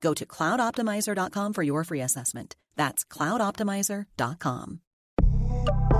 [0.00, 2.56] Go to cloudoptimizer.com for your free assessment.
[2.76, 4.80] That's cloudoptimizer.com.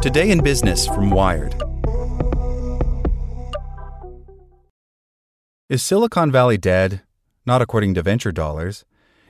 [0.03, 1.55] Today in Business from Wired.
[5.69, 7.03] Is Silicon Valley dead?
[7.47, 8.85] Not according to venture dollars.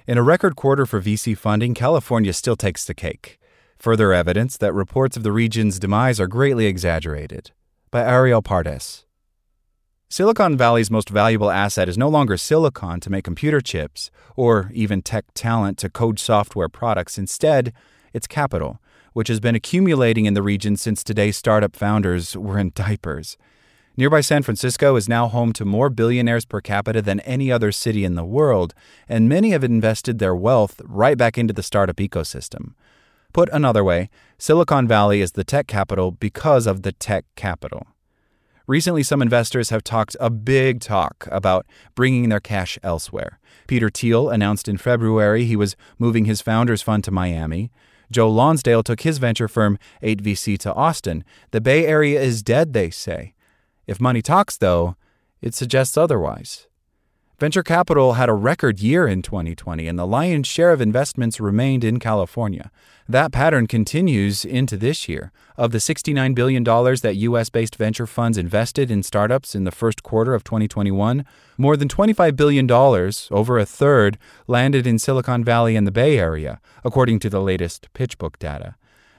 [0.06, 3.38] In a record quarter for VC funding, California still takes the cake.
[3.78, 7.50] Further evidence that reports of the region's demise are greatly exaggerated.
[7.90, 9.04] By Arielle Pardes.
[10.12, 15.02] Silicon Valley's most valuable asset is no longer silicon to make computer chips or even
[15.02, 17.16] tech talent to code software products.
[17.16, 17.72] Instead,
[18.12, 18.80] it's capital,
[19.12, 23.38] which has been accumulating in the region since today's startup founders were in diapers.
[23.96, 28.04] Nearby San Francisco is now home to more billionaires per capita than any other city
[28.04, 28.74] in the world,
[29.08, 32.74] and many have invested their wealth right back into the startup ecosystem.
[33.32, 37.86] Put another way, Silicon Valley is the tech capital because of the tech capital.
[38.70, 41.66] Recently, some investors have talked a big talk about
[41.96, 43.40] bringing their cash elsewhere.
[43.66, 47.72] Peter Thiel announced in February he was moving his founders fund to Miami.
[48.12, 51.24] Joe Lonsdale took his venture firm 8VC to Austin.
[51.50, 53.34] The Bay Area is dead, they say.
[53.88, 54.94] If money talks, though,
[55.42, 56.68] it suggests otherwise.
[57.40, 61.82] Venture capital had a record year in 2020, and the lion's share of investments remained
[61.82, 62.70] in California.
[63.08, 65.32] That pattern continues into this year.
[65.56, 67.48] Of the $69 billion that U.S.
[67.48, 71.24] based venture funds invested in startups in the first quarter of 2021,
[71.56, 76.60] more than $25 billion, over a third, landed in Silicon Valley and the Bay Area,
[76.84, 78.74] according to the latest PitchBook data.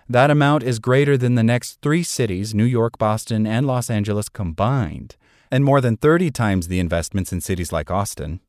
[0.08, 4.30] That amount is greater than the next three cities, New York, Boston, and Los Angeles
[4.30, 5.16] combined
[5.52, 8.40] and more than 30 times the investments in cities like Austin.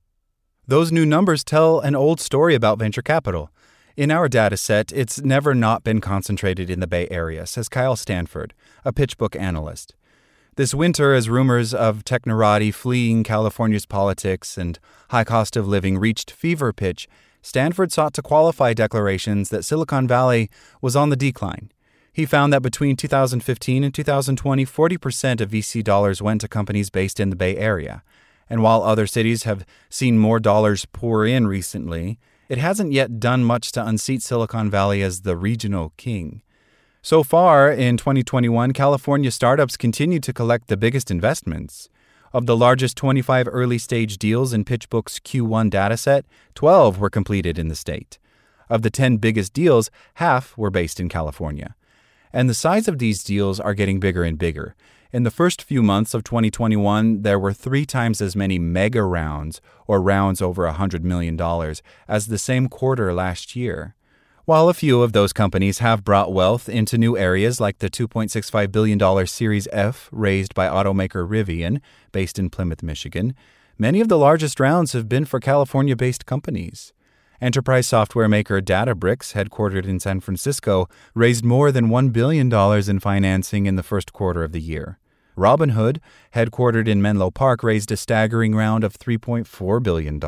[0.66, 3.50] Those new numbers tell an old story about venture capital.
[3.96, 7.96] In our data set, it's never not been concentrated in the Bay Area, says Kyle
[7.96, 8.54] Stanford,
[8.84, 9.94] a PitchBook analyst.
[10.56, 14.78] This winter, as rumors of technorati fleeing California's politics and
[15.10, 17.08] high cost of living reached fever pitch,
[17.42, 20.48] Stanford sought to qualify declarations that Silicon Valley
[20.80, 21.70] was on the decline
[22.12, 27.18] he found that between 2015 and 2020, 40% of VC dollars went to companies based
[27.18, 28.02] in the Bay Area.
[28.50, 32.18] And while other cities have seen more dollars pour in recently,
[32.50, 36.42] it hasn't yet done much to unseat Silicon Valley as the regional king.
[37.00, 41.88] So far in 2021, California startups continue to collect the biggest investments.
[42.34, 46.24] Of the largest 25 early stage deals in PitchBook's Q1 dataset,
[46.54, 48.18] 12 were completed in the state.
[48.68, 51.74] Of the 10 biggest deals, half were based in California.
[52.32, 54.74] And the size of these deals are getting bigger and bigger.
[55.12, 59.60] In the first few months of 2021, there were three times as many mega rounds,
[59.86, 61.38] or rounds over $100 million,
[62.08, 63.94] as the same quarter last year.
[64.46, 68.72] While a few of those companies have brought wealth into new areas like the $2.65
[68.72, 71.80] billion Series F raised by automaker Rivian,
[72.10, 73.34] based in Plymouth, Michigan,
[73.78, 76.92] many of the largest rounds have been for California based companies.
[77.42, 82.46] Enterprise software maker Databricks, headquartered in San Francisco, raised more than $1 billion
[82.88, 85.00] in financing in the first quarter of the year.
[85.36, 85.98] Robinhood,
[86.36, 90.20] headquartered in Menlo Park, raised a staggering round of $3.4 billion.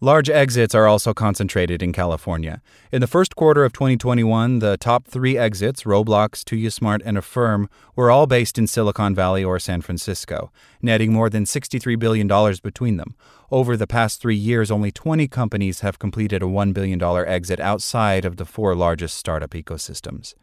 [0.00, 2.62] Large exits are also concentrated in California.
[2.92, 8.08] In the first quarter of 2021, the top three exits, Roblox, TuyaSmart, and Affirm, were
[8.08, 12.28] all based in Silicon Valley or San Francisco, netting more than $63 billion
[12.62, 13.16] between them.
[13.50, 18.24] Over the past three years, only 20 companies have completed a $1 billion exit outside
[18.24, 20.34] of the four largest startup ecosystems.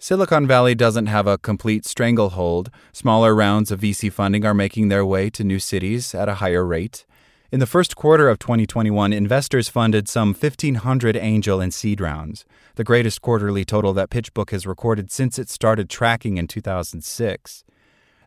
[0.00, 2.72] Silicon Valley doesn't have a complete stranglehold.
[2.92, 6.64] Smaller rounds of VC funding are making their way to new cities at a higher
[6.64, 7.04] rate.
[7.50, 12.84] In the first quarter of 2021, investors funded some 1,500 angel and seed rounds, the
[12.84, 17.64] greatest quarterly total that PitchBook has recorded since it started tracking in 2006.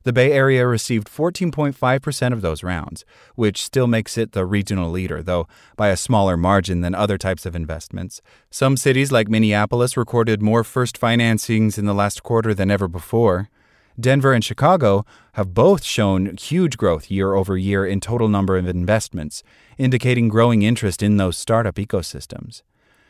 [0.02, 5.22] The Bay Area received 14.5% of those rounds, which still makes it the regional leader,
[5.22, 8.24] though by a smaller margin than other types of investments.
[8.50, 13.52] Some cities, like Minneapolis, recorded more first financings in the last quarter than ever before.
[14.00, 18.68] Denver and Chicago have both shown huge growth year over year in total number of
[18.68, 19.44] investments,
[19.78, 22.62] indicating growing interest in those startup ecosystems.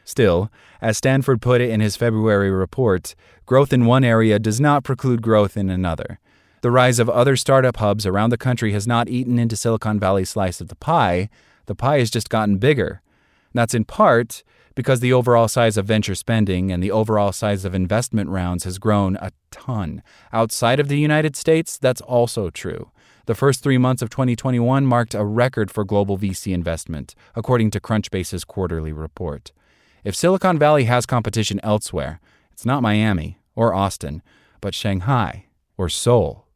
[0.03, 0.51] Still,
[0.81, 5.21] as Stanford put it in his February report, growth in one area does not preclude
[5.21, 6.19] growth in another.
[6.61, 10.29] The rise of other startup hubs around the country has not eaten into Silicon Valley's
[10.29, 11.29] slice of the pie.
[11.65, 13.01] The pie has just gotten bigger.
[13.53, 14.44] That's in part
[14.75, 18.77] because the overall size of venture spending and the overall size of investment rounds has
[18.77, 20.01] grown a ton.
[20.31, 22.92] Outside of the United States, that's also true.
[23.25, 27.80] The first three months of 2021 marked a record for global VC investment, according to
[27.80, 29.51] Crunchbase's quarterly report.
[30.03, 32.19] If Silicon Valley has competition elsewhere,
[32.51, 34.24] it's not Miami or Austin,
[34.59, 35.45] but Shanghai
[35.77, 36.48] or Seoul.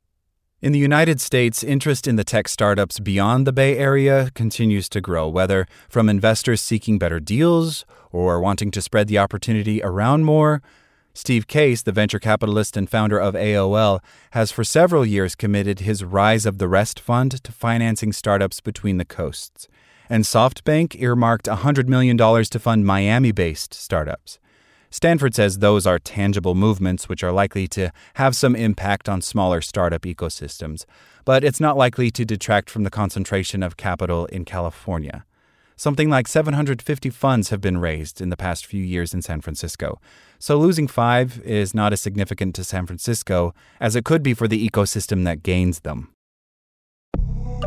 [0.65, 4.99] In the United States, interest in the tech startups beyond the Bay Area continues to
[4.99, 10.63] grow, whether from investors seeking better deals or wanting to spread the opportunity around more.
[11.13, 13.99] Steve Case, the venture capitalist and founder of AOL,
[14.31, 18.97] has for several years committed his Rise of the Rest fund to financing startups between
[18.97, 19.67] the coasts.
[20.09, 24.39] And SoftBank earmarked $100 million to fund Miami based startups.
[24.95, 29.59] Stanford says those are tangible movements which are likely to have some impact on smaller
[29.59, 30.85] startup ecosystems,
[31.25, 35.25] but it's not likely to detract from the concentration of capital in California.
[35.75, 39.99] Something like 750 funds have been raised in the past few years in San Francisco,
[40.39, 44.47] so losing five is not as significant to San Francisco as it could be for
[44.47, 46.13] the ecosystem that gains them.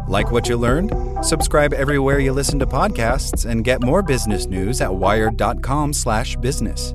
[0.07, 0.95] Like what you learned?
[1.23, 6.95] Subscribe everywhere you listen to podcasts and get more business news at wired.com/business.